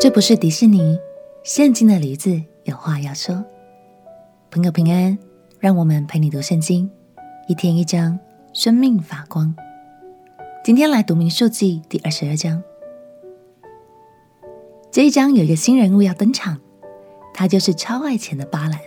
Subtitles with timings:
[0.00, 0.98] 这不是迪士尼，
[1.42, 3.44] 圣经的驴子有话要说。
[4.50, 5.18] 朋友平安，
[5.58, 6.90] 让我们陪你读圣经，
[7.48, 8.18] 一天一章，
[8.54, 9.54] 生命发光。
[10.64, 12.62] 今天来读民数记第二十二章。
[14.90, 16.58] 这一章有一个新人物要登场，
[17.34, 18.80] 他就是超爱钱的巴兰。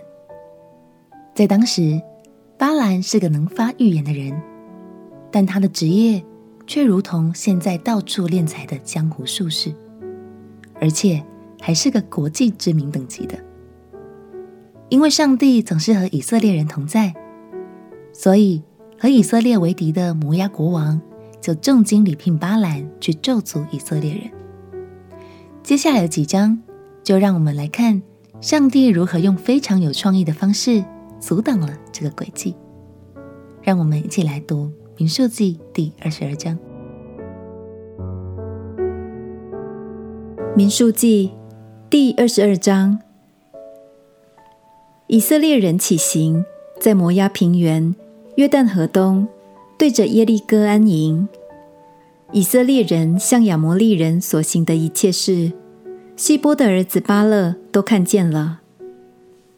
[1.32, 2.02] 在当时，
[2.58, 4.42] 巴兰是个能发预言的人，
[5.30, 6.24] 但他的职业
[6.66, 9.72] 却如同现在到处敛财的江湖术士，
[10.84, 11.24] 而且
[11.62, 13.38] 还是个国际知名等级的。
[14.90, 17.14] 因为上帝总是和以色列人同在，
[18.12, 18.62] 所以
[18.98, 21.00] 和以色列为敌的摩押国王
[21.40, 24.30] 就重金礼聘巴兰去咒诅以色列人。
[25.62, 26.60] 接下来的几章，
[27.02, 28.02] 就让我们来看
[28.42, 30.84] 上帝如何用非常有创意的方式。
[31.18, 32.54] 阻挡了这个诡计，
[33.62, 34.66] 让我们一起来读
[34.98, 36.54] 《民数记》第二十二章。
[40.56, 41.32] 《民数记》
[41.90, 43.00] 第二十二章，
[45.08, 46.44] 以色列人起行，
[46.78, 47.92] 在摩押平原、
[48.36, 49.26] 约旦河东，
[49.76, 51.28] 对着耶利哥安营。
[52.30, 55.50] 以色列人向亚摩利人所行的一切事，
[56.14, 58.60] 希波的儿子巴勒都看见了。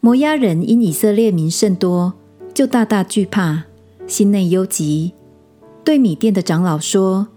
[0.01, 2.15] 摩押人因以色列民甚多，
[2.55, 3.65] 就大大惧怕，
[4.07, 5.13] 心内忧急，
[5.85, 7.29] 对米甸的长老说：“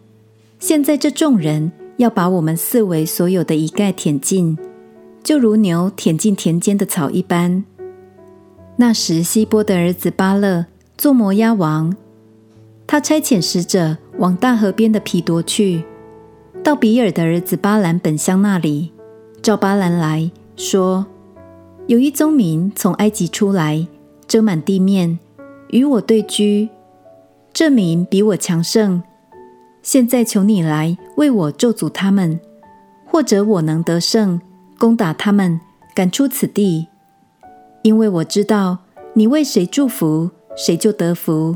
[0.59, 4.58] 现在这众人要把我们四围所有的一概舔尽，
[5.22, 7.66] 就如牛舔尽田间的草一般。”
[8.80, 11.94] 那时，希波的儿子巴勒做摩押王，
[12.88, 15.83] 他差遣使者往大河边的皮夺去，
[16.64, 18.94] 到比尔的儿子巴兰本乡那里，
[19.42, 21.05] 召巴兰来说。
[21.88, 23.86] 有一宗民从埃及出来，
[24.25, 25.20] 遮满地面，
[25.72, 26.70] 与我对居。
[27.52, 29.02] 这民比我强盛，
[29.81, 32.39] 现在求你来为我咒诅他们，
[33.05, 34.39] 或者我能得胜，
[34.77, 35.59] 攻打他们，
[35.95, 36.88] 赶出此地。
[37.81, 38.80] 因为我知道
[39.14, 41.55] 你为谁祝福，谁就得福；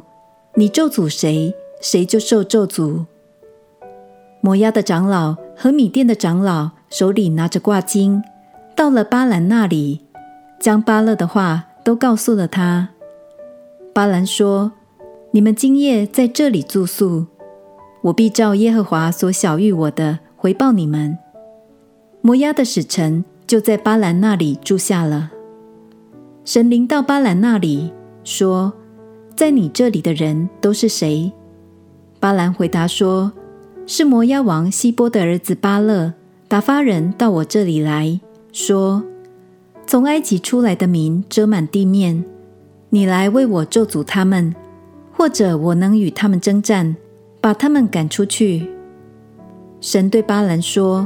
[0.56, 3.06] 你咒诅谁，谁就受咒诅。
[4.42, 8.24] 摩押的长老和米甸的长老手里拿着挂金，
[8.76, 10.02] 到了巴兰那里。
[10.60, 12.88] 将巴勒的话都告诉了他。
[13.94, 14.72] 巴兰说
[15.32, 17.26] ：“你们今夜在这里住宿，
[18.04, 21.18] 我必照耶和华所晓谕我的回报你们。”
[22.22, 25.32] 摩押的使臣就在巴兰那里住下了。
[26.46, 27.92] 神灵到巴兰那里，
[28.24, 28.72] 说
[29.36, 31.32] ：“在你这里的人都是谁？”
[32.20, 33.34] 巴兰回答说
[33.88, 36.14] ：“是摩押王希波的儿子巴勒，
[36.48, 38.20] 打发人到我这里来
[38.52, 39.04] 说。”
[39.86, 42.24] 从埃及出来的民遮满地面，
[42.90, 44.56] 你来为我咒诅他们，
[45.12, 46.96] 或者我能与他们征战，
[47.44, 48.70] 把他们赶出去。
[49.82, 51.06] 神对巴兰说：“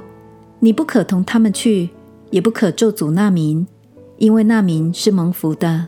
[0.61, 1.89] 你不可同他们去，
[2.29, 3.65] 也不可咒诅那民，
[4.19, 5.87] 因为那民是蒙福的。”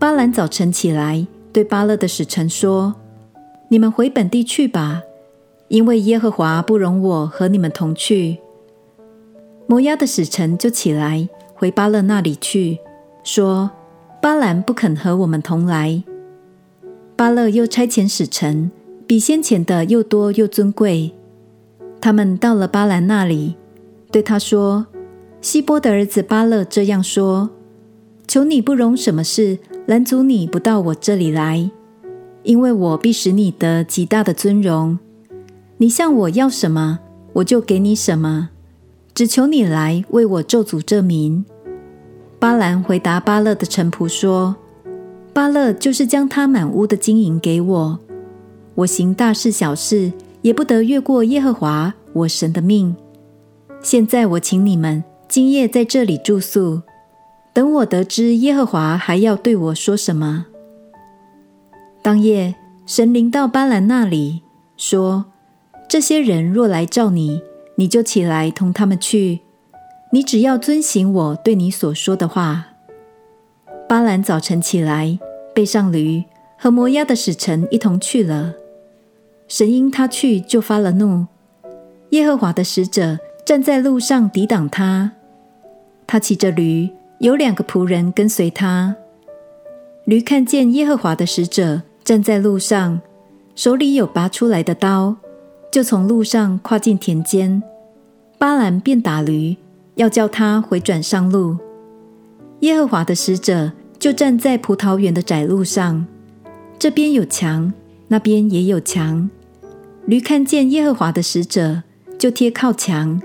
[0.00, 2.94] 巴兰早晨起来，对巴勒的使臣说
[3.68, 5.02] ：“你们回本地去吧，
[5.68, 8.38] 因为耶和华不容我和你们同去。”
[9.68, 11.28] 摩押的使臣就起来。
[11.54, 12.78] 回巴勒那里去，
[13.22, 13.70] 说
[14.22, 16.02] ：“巴兰不肯和我们同来。”
[17.16, 18.70] 巴勒又差遣使臣，
[19.06, 21.12] 比先前的又多又尊贵。
[22.00, 23.54] 他们到了巴兰那里，
[24.10, 24.86] 对他说
[25.40, 27.50] ：“希波的儿子巴勒这样说：
[28.26, 31.70] 求你不容什么事拦阻你不到我这里来，
[32.42, 34.98] 因为我必使你得极大的尊荣。
[35.78, 36.98] 你向我要什么，
[37.34, 38.50] 我就给你什么。”
[39.14, 41.42] 只求你来为我咒诅这民。
[42.38, 44.56] 巴兰回答巴勒的臣仆说
[45.32, 47.98] ：“巴勒就是将他满屋的金银给我，
[48.76, 52.94] 我行大事小事也不得越过耶和华我神的命。
[53.82, 56.82] 现在我请你们今夜在这里住宿，
[57.52, 60.46] 等我得知耶和华还要对我说什么。”
[62.00, 62.54] 当夜，
[62.86, 64.42] 神灵到巴兰那里，
[64.76, 65.24] 说
[65.88, 67.42] ：“这些人若来召你。”
[67.78, 69.40] 你就起来同他们去，
[70.10, 72.68] 你只要遵行我对你所说的话。
[73.86, 75.18] 巴兰早晨起来，
[75.54, 76.24] 背上驴，
[76.56, 78.54] 和摩押的使臣一同去了。
[79.48, 81.26] 神因他去就发了怒，
[82.10, 85.12] 耶和华的使者站在路上抵挡他。
[86.06, 88.96] 他骑着驴，有两个仆人跟随他。
[90.04, 93.00] 驴看见耶和华的使者站在路上，
[93.54, 95.16] 手里有拔出来的刀。
[95.70, 97.62] 就从路上跨进田间，
[98.38, 99.56] 巴兰便打驴，
[99.96, 101.56] 要叫他回转上路。
[102.60, 106.06] 耶和华的使者就站在葡萄园的窄路上，
[106.78, 107.72] 这边有墙，
[108.08, 109.28] 那边也有墙。
[110.06, 111.82] 驴看见耶和华的使者，
[112.16, 113.20] 就贴靠墙，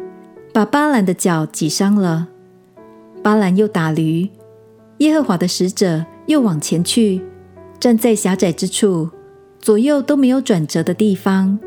[0.52, 2.28] 把巴兰的脚挤伤了。
[3.22, 4.28] 巴兰又打驴，
[4.98, 7.22] 耶和华的使者又往前去，
[7.80, 9.12] 站在狭窄之处，
[9.60, 11.60] 左右都没有转折的地方。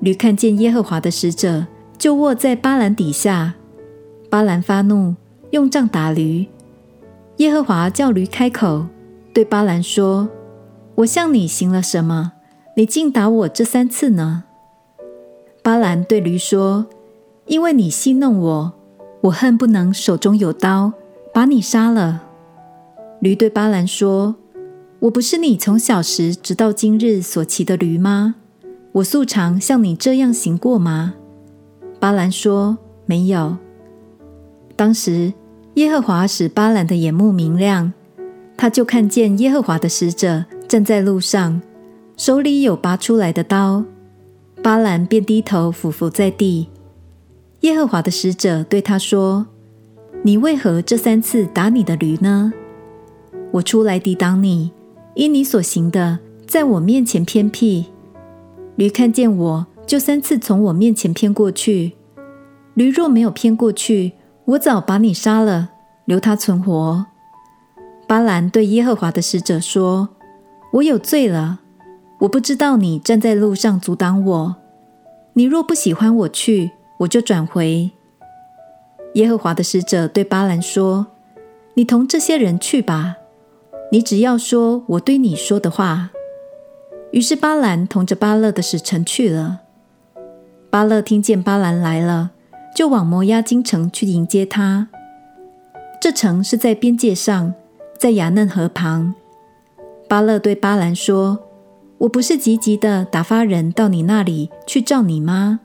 [0.00, 3.54] 驴看见耶和华的使者，就卧在巴兰底下。
[4.28, 5.14] 巴兰发怒，
[5.52, 6.46] 用杖打驴。
[7.38, 8.84] 耶和华叫驴开口，
[9.32, 10.28] 对巴兰说
[10.96, 12.32] ：“我向你行了什么？
[12.76, 14.44] 你竟打我这三次呢？”
[15.62, 16.86] 巴兰对驴说
[17.46, 18.72] ：“因为你戏弄我。”
[19.22, 20.94] 我恨不能手中有刀，
[21.34, 22.22] 把你杀了。
[23.20, 24.36] 驴对巴兰说
[25.00, 28.36] ：“我不是你从小时直到今日所骑的驴吗？
[28.92, 31.16] 我素常像你这样行过吗？”
[32.00, 33.58] 巴兰说：“没有。”
[34.74, 35.34] 当时
[35.74, 37.92] 耶和华使巴兰的眼目明亮，
[38.56, 41.60] 他就看见耶和华的使者站在路上，
[42.20, 43.82] 手里有拔出来的刀。
[44.62, 46.68] 巴兰便低头俯伏在地。
[47.60, 49.46] 耶和华的使者对他说
[50.20, 52.52] ：“你为何这三次打你的驴呢？
[53.52, 54.70] 我出来抵挡你，
[55.14, 57.86] 因你所行的在我面前偏僻。
[58.76, 61.92] 驴看见我就三次从我面前偏过去。
[62.74, 64.12] 驴若没有偏过去，
[64.44, 65.70] 我早把你杀了，
[66.04, 67.06] 留他存活。”
[68.06, 70.10] 巴兰对耶和华的使者说
[70.74, 71.60] ：“我有罪了，
[72.20, 74.56] 我不知道你站在路上阻挡我。
[75.34, 77.90] 你若不喜欢我去。”我就转回。
[79.14, 81.06] 耶和华的使者对巴兰说
[81.72, 83.16] ：“你同这些人去吧，
[83.90, 86.10] 你只要说我对你说的话。”
[87.12, 89.60] 于是巴兰同着巴勒的使臣去了。
[90.68, 92.32] 巴勒听见巴兰来了，
[92.76, 94.88] 就往摩押京城去迎接他。
[96.02, 97.54] 这城是在边界上，
[97.98, 99.14] 在雅嫩河旁。
[100.06, 101.38] 巴勒对巴兰说
[102.00, 105.60] ：“我不是急急的打发人到你那里去召你吗？”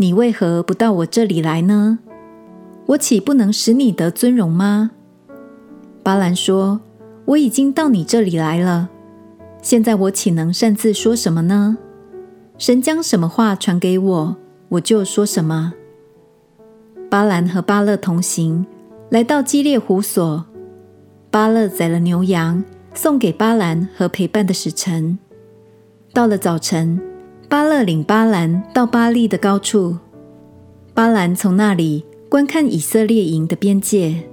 [0.00, 1.98] 你为何不到我这里来呢？
[2.86, 4.92] 我岂不能使你得尊荣吗？
[6.04, 6.80] 巴兰说
[7.26, 8.88] ：“我已经到你这里来了，
[9.60, 11.76] 现在我岂能擅自说什么呢？
[12.56, 14.36] 神将什么话传给我，
[14.68, 15.74] 我就说什么。”
[17.10, 18.64] 巴兰和巴勒同行，
[19.10, 20.44] 来到基列胡所，
[21.32, 22.62] 巴勒宰了牛羊，
[22.94, 25.18] 送给巴兰和陪伴的使臣。
[26.18, 27.00] 到了早晨。
[27.48, 29.96] 巴勒领巴兰到巴利的高处，
[30.92, 34.24] 巴兰从那里观看以色列营的边界。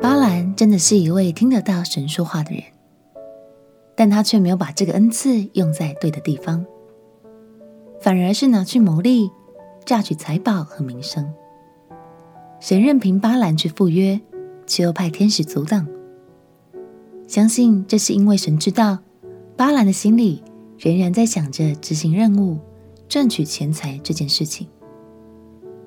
[0.00, 2.64] 巴兰真的是一位听得到神说话的人，
[3.94, 6.64] 但他却没有把这个恩赐用在对的地方，
[8.00, 9.30] 反而是拿去牟利，
[9.84, 11.30] 榨取财宝和名声。
[12.60, 14.18] 神任凭巴兰去赴约，
[14.66, 15.86] 却又派天使阻挡。
[17.30, 18.98] 相信这是因为神知道。
[19.56, 20.42] 巴兰的心里
[20.76, 22.58] 仍然在想着执行任务、
[23.08, 24.66] 赚取钱财这件事情。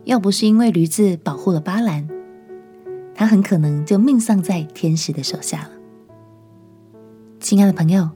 [0.06, 2.08] 要不是因为驴子保护了巴兰，
[3.14, 5.72] 他很可能就命丧在天使的手下了。
[7.42, 8.10] 亲爱的朋友，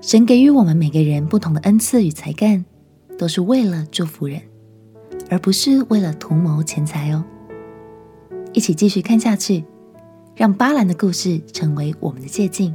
[0.00, 2.64] 神给予我们每个人不同的恩赐与才干，
[3.16, 4.42] 都是为了祝福人，
[5.30, 7.22] 而不是为了图谋钱财哦。
[8.52, 9.64] 一起继续看下去，
[10.40, 12.74] 让巴兰的故事成为我们的借鉴，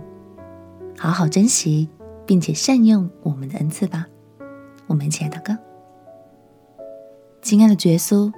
[0.96, 1.90] 好好珍惜。
[2.28, 4.08] 并且善用我们的恩赐吧。
[4.88, 5.56] 我们一起来祷告，
[7.42, 8.34] 亲爱的耶稣，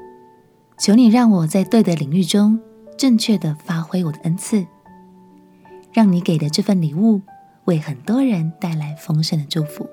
[0.78, 2.60] 求你让我在对的领域中
[2.98, 4.68] 正确的发挥我的恩赐，
[5.94, 7.22] 让你给的这份礼物
[7.64, 9.90] 为很多人带来丰盛的祝福。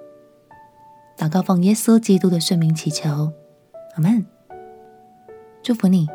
[1.17, 3.33] 祷告奉耶稣基督的圣名祈求，
[3.95, 4.27] 阿门。
[5.63, 6.09] 祝福你，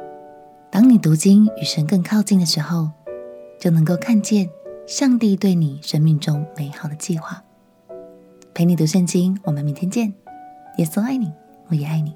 [0.69, 2.91] 当你读经与神更靠近的时候，
[3.59, 4.49] 就能够看见
[4.87, 7.43] 上帝对你生命中美好的计划。
[8.53, 10.13] 陪你读圣经，我们明天见。
[10.77, 11.31] 耶稣爱你，
[11.67, 12.15] 我也爱你。